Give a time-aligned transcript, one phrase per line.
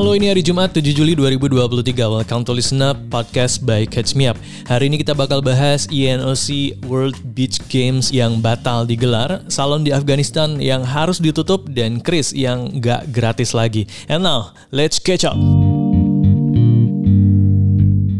[0.00, 1.92] Halo, ini hari Jumat 7 Juli 2023.
[1.92, 4.40] Welcome to Listen Up Podcast by Catch Me Up.
[4.64, 10.56] Hari ini kita bakal bahas INOC World Beach Games yang batal digelar, salon di Afghanistan
[10.56, 13.84] yang harus ditutup, dan Chris yang gak gratis lagi.
[14.08, 15.36] And now, let's catch up.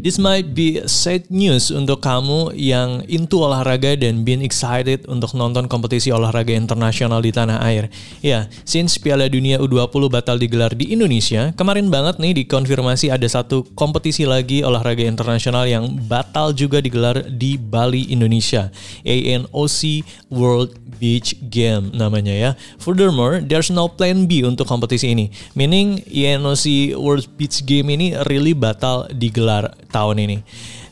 [0.01, 5.69] This might be sad news untuk kamu yang into olahraga dan been excited untuk nonton
[5.69, 7.93] kompetisi olahraga internasional di tanah air.
[8.25, 13.69] Ya, since Piala Dunia U20 batal digelar di Indonesia, kemarin banget nih dikonfirmasi ada satu
[13.77, 18.73] kompetisi lagi olahraga internasional yang batal juga digelar di Bali, Indonesia.
[19.05, 20.01] ANOC
[20.33, 22.51] World Beach Game namanya ya.
[22.81, 25.29] Furthermore, there's no plan B untuk kompetisi ini.
[25.53, 30.39] Meaning ANOC World Beach Game ini really batal digelar tahun ini.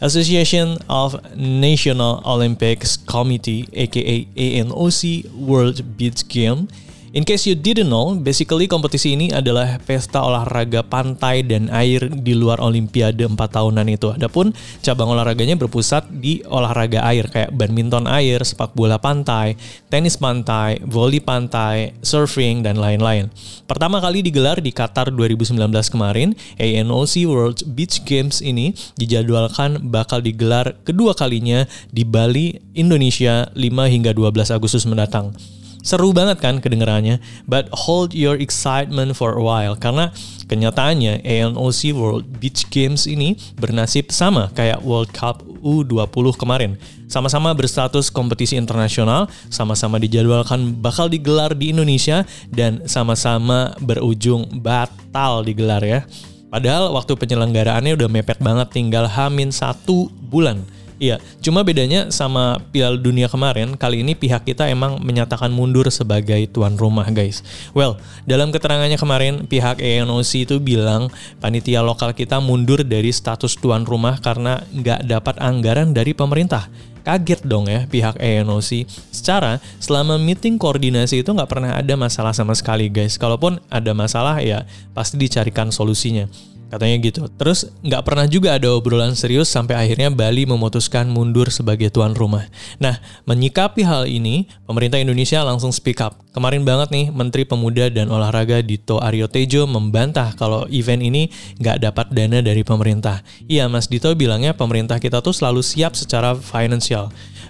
[0.02, 6.68] Association of National Olympics Committee aka ANOC World Beach Game
[7.08, 12.36] In case you didn't know, basically kompetisi ini adalah pesta olahraga pantai dan air di
[12.36, 14.12] luar Olimpiade 4 tahunan itu.
[14.12, 14.52] Adapun
[14.84, 19.56] cabang olahraganya berpusat di olahraga air kayak badminton air, sepak bola pantai,
[19.88, 23.32] tenis pantai, voli pantai, surfing, dan lain-lain.
[23.64, 25.56] Pertama kali digelar di Qatar 2019
[25.88, 33.64] kemarin, ANOC World Beach Games ini dijadwalkan bakal digelar kedua kalinya di Bali, Indonesia 5
[33.88, 35.32] hingga 12 Agustus mendatang.
[35.78, 40.10] Seru banget kan kedengarannya, but hold your excitement for a while karena
[40.50, 46.76] kenyataannya ANOC World Beach Games ini bernasib sama kayak World Cup U20 kemarin.
[47.08, 55.80] Sama-sama berstatus kompetisi internasional, sama-sama dijadwalkan bakal digelar di Indonesia dan sama-sama berujung batal digelar
[55.80, 56.04] ya.
[56.48, 60.64] Padahal waktu penyelenggaraannya udah mepet banget tinggal hamin satu bulan
[60.98, 66.50] Iya, cuma bedanya sama Piala Dunia kemarin, kali ini pihak kita emang menyatakan mundur sebagai
[66.50, 67.46] tuan rumah, guys.
[67.70, 71.06] Well, dalam keterangannya kemarin, pihak ENOC itu bilang
[71.38, 76.66] panitia lokal kita mundur dari status tuan rumah karena nggak dapat anggaran dari pemerintah.
[77.06, 78.90] Kaget dong ya pihak ENOC.
[79.14, 83.14] Secara, selama meeting koordinasi itu nggak pernah ada masalah sama sekali, guys.
[83.14, 84.66] Kalaupun ada masalah ya
[84.98, 86.26] pasti dicarikan solusinya.
[86.68, 87.24] Katanya gitu.
[87.40, 92.44] Terus nggak pernah juga ada obrolan serius sampai akhirnya Bali memutuskan mundur sebagai tuan rumah.
[92.76, 96.20] Nah, menyikapi hal ini, pemerintah Indonesia langsung speak up.
[96.36, 101.88] Kemarin banget nih, Menteri Pemuda dan Olahraga Dito Aryo Tejo membantah kalau event ini nggak
[101.88, 103.24] dapat dana dari pemerintah.
[103.48, 107.08] Iya, Mas Dito bilangnya pemerintah kita tuh selalu siap secara finansial.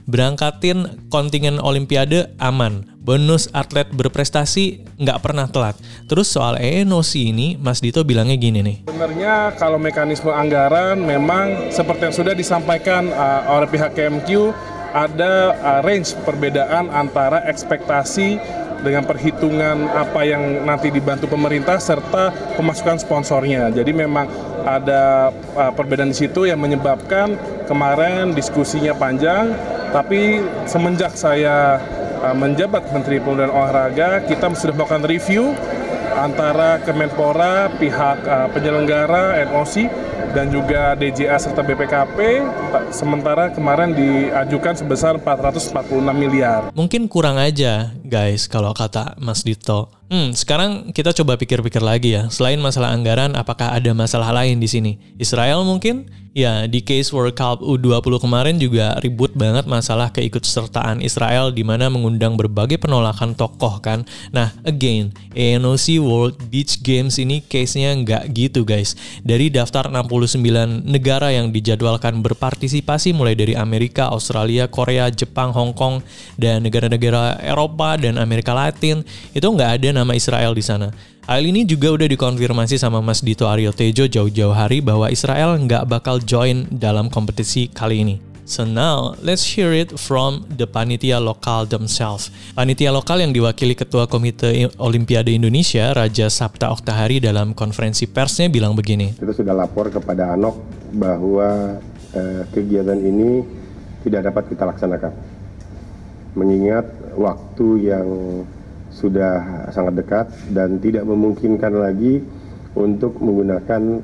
[0.08, 5.76] Berangkatin kontingen Olimpiade aman, bonus atlet berprestasi nggak pernah telat.
[6.08, 8.76] Terus soal ENOC ini, Mas Dito bilangnya gini nih.
[8.88, 14.56] Sebenarnya kalau mekanisme anggaran memang seperti yang sudah disampaikan uh, oleh pihak KMQ
[14.96, 18.40] ada uh, range perbedaan antara ekspektasi
[18.80, 23.68] dengan perhitungan apa yang nanti dibantu pemerintah serta pemasukan sponsornya.
[23.76, 24.24] Jadi memang
[24.64, 27.36] ada uh, perbedaan di situ yang menyebabkan
[27.68, 29.52] kemarin diskusinya panjang,
[29.90, 31.80] tapi semenjak saya
[32.20, 35.54] uh, menjabat Menteri Pemuda dan Olahraga, kita sudah melakukan review
[36.18, 39.88] antara Kemenpora, pihak uh, penyelenggara, NOC,
[40.36, 42.44] dan juga DJA serta BPKP
[42.92, 45.72] sementara kemarin diajukan sebesar 446
[46.12, 46.68] miliar.
[46.76, 49.88] Mungkin kurang aja guys kalau kata Mas Dito.
[50.08, 52.32] Hmm, sekarang kita coba pikir-pikir lagi ya.
[52.32, 54.92] Selain masalah anggaran, apakah ada masalah lain di sini?
[55.20, 56.08] Israel mungkin?
[56.36, 61.88] Ya, di case World Cup U20 kemarin juga ribut banget masalah keikutsertaan Israel di mana
[61.88, 64.04] mengundang berbagai penolakan tokoh kan.
[64.28, 68.92] Nah, again, ANOC World Beach Games ini case-nya nggak gitu guys.
[69.24, 76.04] Dari daftar 69 negara yang dijadwalkan berpartisipasi mulai dari Amerika, Australia, Korea, Jepang, Hong Kong,
[76.36, 79.00] dan negara-negara Eropa dan Amerika Latin,
[79.32, 80.92] itu nggak ada nama Israel di sana.
[81.28, 85.84] Hal ini juga udah dikonfirmasi sama Mas Dito Aryo Tejo jauh-jauh hari bahwa Israel nggak
[85.84, 88.16] bakal join dalam kompetisi kali ini.
[88.48, 92.32] So now, let's hear it from the panitia lokal themselves.
[92.56, 98.72] Panitia lokal yang diwakili Ketua Komite Olimpiade Indonesia, Raja Sabta Oktahari dalam konferensi persnya bilang
[98.72, 99.20] begini.
[99.20, 100.56] Kita sudah lapor kepada ANOK
[100.96, 101.76] bahwa
[102.16, 103.44] eh, kegiatan ini
[104.00, 105.12] tidak dapat kita laksanakan.
[106.32, 106.88] Mengingat
[107.20, 108.08] waktu yang
[108.98, 112.18] sudah sangat dekat dan tidak memungkinkan lagi
[112.74, 114.02] untuk menggunakan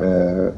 [0.00, 0.48] eh,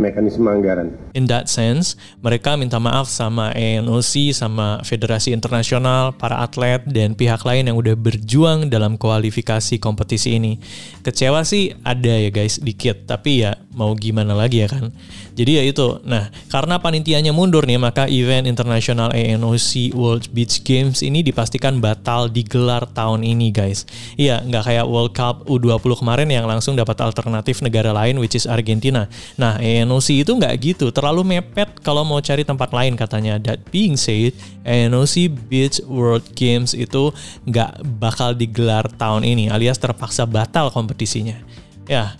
[0.00, 1.07] mekanisme anggaran.
[1.16, 7.44] In that sense, mereka minta maaf sama ENOC, sama Federasi Internasional, para atlet, dan pihak
[7.44, 10.60] lain yang udah berjuang dalam kualifikasi kompetisi ini.
[11.00, 13.08] Kecewa sih ada ya guys, dikit.
[13.08, 14.90] Tapi ya mau gimana lagi ya kan.
[15.38, 16.02] Jadi ya itu.
[16.02, 22.26] Nah, karena panitianya mundur nih, maka event internasional ENOC World Beach Games ini dipastikan batal
[22.26, 23.86] digelar tahun ini guys.
[24.18, 28.50] Iya, nggak kayak World Cup U20 kemarin yang langsung dapat alternatif negara lain which is
[28.50, 29.06] Argentina.
[29.38, 33.38] Nah, ENOC itu nggak gitu, terlalu mepet kalau mau cari tempat lain katanya.
[33.38, 34.34] That being said,
[34.66, 37.14] ENOC Beach World Games itu
[37.46, 41.38] nggak bakal digelar tahun ini alias terpaksa batal kompetisinya.
[41.86, 42.18] Ya,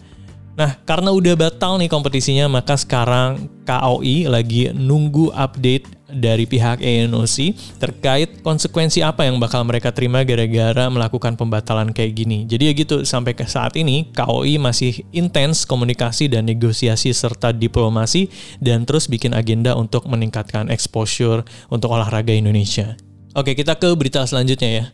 [0.58, 7.52] Nah, karena udah batal nih kompetisinya, maka sekarang KOI lagi nunggu update dari pihak ENOC
[7.76, 12.48] terkait konsekuensi apa yang bakal mereka terima gara-gara melakukan pembatalan kayak gini.
[12.48, 18.32] Jadi ya gitu, sampai ke saat ini KOI masih intens komunikasi dan negosiasi serta diplomasi
[18.58, 22.96] dan terus bikin agenda untuk meningkatkan exposure untuk olahraga Indonesia.
[23.36, 24.86] Oke, kita ke berita selanjutnya ya.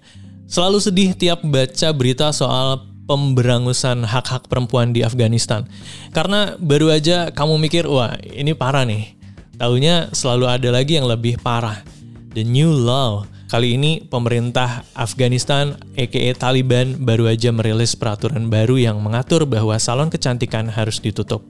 [0.44, 5.64] Selalu sedih tiap baca berita soal pemberangusan hak-hak perempuan di Afghanistan.
[6.12, 9.23] Karena baru aja kamu mikir, wah ini parah nih.
[9.54, 11.78] Taunya selalu ada lagi yang lebih parah.
[12.34, 13.30] The New Law.
[13.46, 20.10] Kali ini pemerintah Afghanistan aka Taliban baru aja merilis peraturan baru yang mengatur bahwa salon
[20.10, 21.46] kecantikan harus ditutup.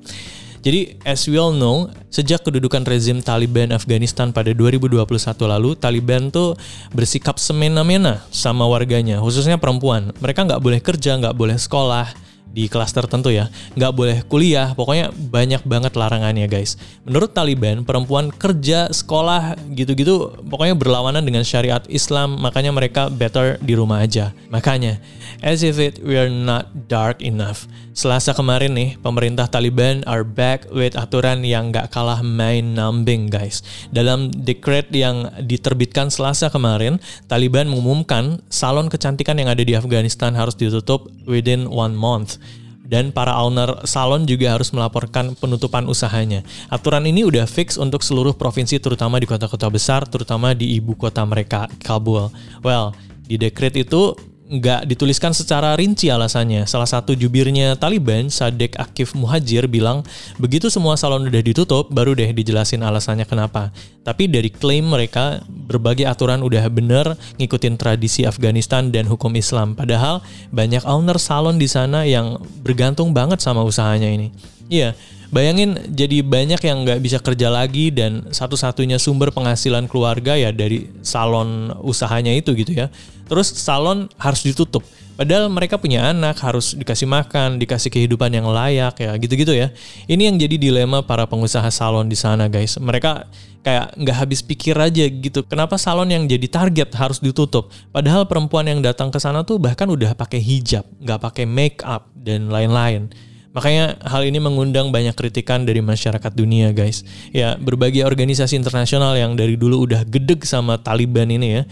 [0.60, 5.04] Jadi, as we all know, sejak kedudukan rezim Taliban Afghanistan pada 2021
[5.44, 6.56] lalu, Taliban tuh
[6.92, 10.12] bersikap semena-mena sama warganya, khususnya perempuan.
[10.24, 12.08] Mereka nggak boleh kerja, nggak boleh sekolah,
[12.54, 16.78] di kelas tertentu ya, nggak boleh kuliah, pokoknya banyak banget larangannya guys.
[17.02, 23.74] Menurut Taliban, perempuan kerja, sekolah, gitu-gitu, pokoknya berlawanan dengan syariat Islam, makanya mereka better di
[23.74, 24.30] rumah aja.
[24.54, 25.02] Makanya,
[25.40, 27.66] as if it were not dark enough.
[27.94, 33.62] Selasa kemarin nih, pemerintah Taliban are back with aturan yang nggak kalah main numbing guys.
[33.94, 36.98] Dalam dekret yang diterbitkan Selasa kemarin,
[37.30, 42.36] Taliban mengumumkan salon kecantikan yang ada di Afghanistan harus ditutup within one month
[42.84, 46.44] dan para owner salon juga harus melaporkan penutupan usahanya.
[46.68, 51.24] Aturan ini udah fix untuk seluruh provinsi terutama di kota-kota besar, terutama di ibu kota
[51.24, 52.28] mereka, Kabul.
[52.60, 52.92] Well,
[53.24, 54.12] di dekret itu
[54.44, 56.68] nggak dituliskan secara rinci alasannya.
[56.68, 60.04] Salah satu jubirnya Taliban, Sadek Akif Muhajir, bilang
[60.36, 63.72] begitu semua salon udah ditutup, baru deh dijelasin alasannya kenapa.
[64.04, 69.72] Tapi dari klaim mereka, berbagai aturan udah bener ngikutin tradisi Afghanistan dan hukum Islam.
[69.72, 70.20] Padahal
[70.52, 74.28] banyak owner salon di sana yang bergantung banget sama usahanya ini.
[74.68, 74.92] Iya,
[75.32, 80.88] bayangin jadi banyak yang nggak bisa kerja lagi dan satu-satunya sumber penghasilan keluarga ya dari
[81.00, 82.92] salon usahanya itu gitu ya.
[83.24, 84.84] Terus salon harus ditutup.
[85.14, 89.70] Padahal mereka punya anak, harus dikasih makan, dikasih kehidupan yang layak ya, gitu-gitu ya.
[90.10, 92.74] Ini yang jadi dilema para pengusaha salon di sana, guys.
[92.82, 93.30] Mereka
[93.62, 95.46] kayak nggak habis pikir aja gitu.
[95.46, 97.70] Kenapa salon yang jadi target harus ditutup?
[97.94, 102.10] Padahal perempuan yang datang ke sana tuh bahkan udah pakai hijab, nggak pakai make up
[102.18, 103.06] dan lain-lain.
[103.54, 107.06] Makanya hal ini mengundang banyak kritikan dari masyarakat dunia, guys.
[107.30, 111.64] Ya, berbagai organisasi internasional yang dari dulu udah gedeg sama Taliban ini ya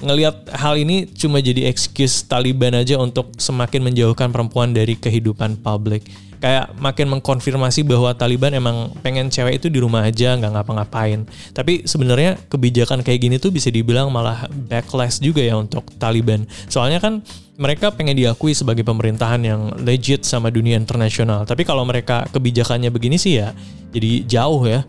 [0.00, 6.04] ngelihat hal ini cuma jadi excuse Taliban aja untuk semakin menjauhkan perempuan dari kehidupan publik.
[6.36, 11.24] Kayak makin mengkonfirmasi bahwa Taliban emang pengen cewek itu di rumah aja nggak ngapa-ngapain.
[11.56, 16.44] Tapi sebenarnya kebijakan kayak gini tuh bisa dibilang malah backlash juga ya untuk Taliban.
[16.68, 17.24] Soalnya kan
[17.56, 21.48] mereka pengen diakui sebagai pemerintahan yang legit sama dunia internasional.
[21.48, 23.56] Tapi kalau mereka kebijakannya begini sih ya
[23.96, 24.84] jadi jauh ya.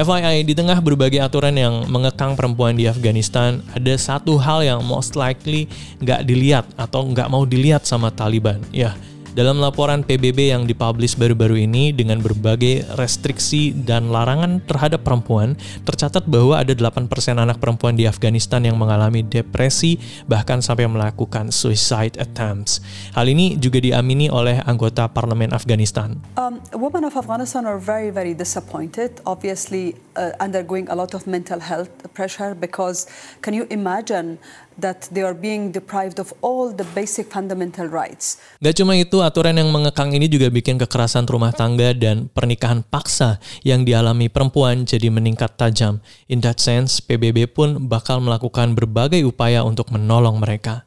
[0.00, 5.12] FYI, di tengah berbagai aturan yang mengekang perempuan di Afghanistan, ada satu hal yang most
[5.12, 5.68] likely
[6.00, 8.64] nggak dilihat atau nggak mau dilihat sama Taliban.
[8.72, 8.96] Ya,
[9.30, 15.54] dalam laporan PBB yang dipublish baru-baru ini dengan berbagai restriksi dan larangan terhadap perempuan,
[15.86, 17.06] tercatat bahwa ada 8%
[17.38, 22.82] anak perempuan di Afghanistan yang mengalami depresi bahkan sampai melakukan suicide attempts.
[23.14, 26.18] Hal ini juga diamini oleh anggota parlemen Afghanistan.
[26.34, 31.62] Um, women of Afghanistan are very very disappointed, obviously uh, undergoing a lot of mental
[31.62, 33.06] health pressure because
[33.46, 34.42] can you imagine
[34.78, 38.38] that they are being deprived of all the basic fundamental rights.
[38.62, 43.42] Gak cuma itu, aturan yang mengekang ini juga bikin kekerasan rumah tangga dan pernikahan paksa
[43.66, 45.98] yang dialami perempuan jadi meningkat tajam.
[46.30, 50.86] In that sense, PBB pun bakal melakukan berbagai upaya untuk menolong mereka.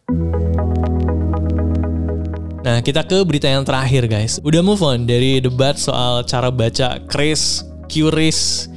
[2.63, 4.40] Nah, kita ke berita yang terakhir, guys.
[4.40, 7.60] Udah move on dari debat soal cara baca Chris,
[7.92, 8.72] Curis,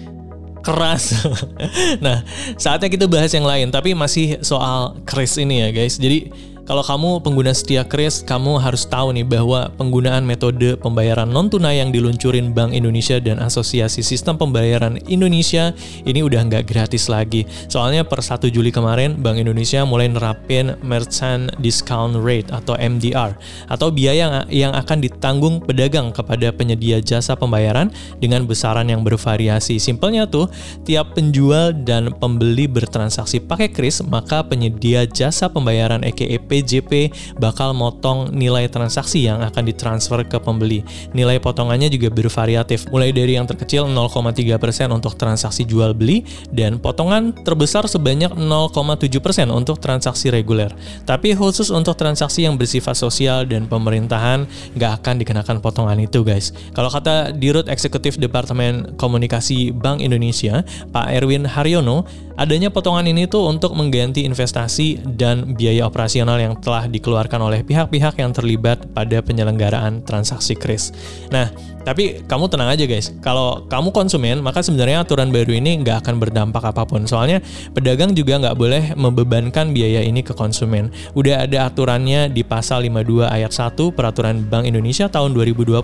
[0.67, 1.15] keras.
[2.05, 2.27] nah,
[2.59, 5.95] saatnya kita bahas yang lain, tapi masih soal Chris ini ya guys.
[5.95, 6.35] Jadi
[6.67, 11.79] Kalau kamu pengguna setia Kris, kamu harus tahu nih bahwa penggunaan metode pembayaran non tunai
[11.79, 15.71] yang diluncurin Bank Indonesia dan Asosiasi Sistem Pembayaran Indonesia
[16.03, 17.47] ini udah nggak gratis lagi.
[17.71, 23.39] Soalnya per 1 Juli kemarin Bank Indonesia mulai nerapin Merchant Discount Rate atau MDR
[23.71, 29.79] atau biaya yang, yang akan ditanggung pedagang kepada penyedia jasa pembayaran dengan besaran yang bervariasi.
[29.79, 30.51] Simpelnya tuh,
[30.83, 38.33] tiap penjual dan pembeli bertransaksi pakai Kris, maka penyedia jasa pembayaran EKEP PJP bakal motong
[38.33, 40.81] nilai transaksi yang akan ditransfer ke pembeli.
[41.13, 44.57] Nilai potongannya juga bervariatif, mulai dari yang terkecil 0,3%
[44.89, 50.73] untuk transaksi jual beli dan potongan terbesar sebanyak 0,7% untuk transaksi reguler.
[51.05, 56.57] Tapi khusus untuk transaksi yang bersifat sosial dan pemerintahan nggak akan dikenakan potongan itu guys.
[56.73, 63.49] Kalau kata Dirut Eksekutif Departemen Komunikasi Bank Indonesia, Pak Erwin Haryono, adanya potongan ini tuh
[63.49, 70.05] untuk mengganti investasi dan biaya operasional yang telah dikeluarkan oleh pihak-pihak yang terlibat pada penyelenggaraan
[70.05, 70.93] transaksi kris.
[71.33, 71.49] Nah,
[71.87, 76.19] tapi kamu tenang aja guys, kalau kamu konsumen, maka sebenarnya aturan baru ini nggak akan
[76.19, 77.07] berdampak apa pun.
[77.07, 77.39] Soalnya
[77.79, 80.91] pedagang juga nggak boleh membebankan biaya ini ke konsumen.
[81.15, 85.79] Udah ada aturannya di pasal 52 ayat 1 Peraturan Bank Indonesia tahun 2021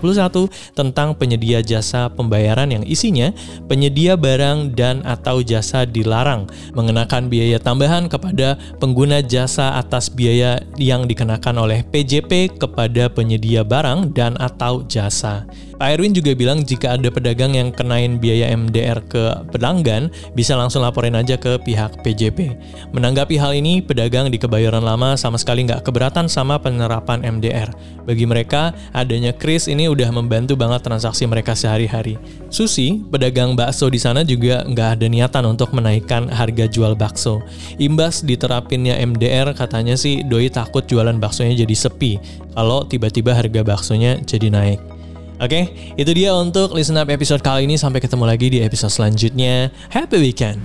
[0.75, 3.31] tentang penyedia jasa pembayaran yang isinya
[3.71, 6.42] penyedia barang dan atau jasa dilarang
[6.73, 14.15] mengenakan biaya tambahan kepada pengguna jasa atas biaya yang dikenakan oleh PJP kepada penyedia barang
[14.15, 15.45] dan atau jasa.
[15.77, 20.85] Pak Erwin juga bilang jika ada pedagang yang kenain biaya MDR ke pelanggan, bisa langsung
[20.85, 22.55] laporin aja ke pihak PJP.
[22.93, 27.73] Menanggapi hal ini, pedagang di kebayoran lama sama sekali nggak keberatan sama penerapan MDR.
[28.03, 32.19] Bagi mereka, adanya kris ini udah membantu banget transaksi mereka sehari-hari.
[32.53, 37.41] Susi, pedagang bakso di sana juga nggak ada niatan untuk menaikkan harga jual bakso.
[37.81, 42.19] Imbas diterapinnya MDR, katanya sih doi takut jualan baksonya jadi sepi
[42.53, 44.92] kalau tiba-tiba harga baksonya jadi naik.
[45.41, 45.63] Oke, okay,
[45.97, 47.73] itu dia untuk listen up episode kali ini.
[47.73, 49.73] Sampai ketemu lagi di episode selanjutnya.
[49.89, 50.61] Happy weekend!